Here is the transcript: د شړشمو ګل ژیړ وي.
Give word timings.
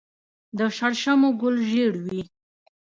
د 0.57 0.59
شړشمو 0.77 1.29
ګل 1.41 1.55
ژیړ 1.69 1.93
وي. 2.05 2.21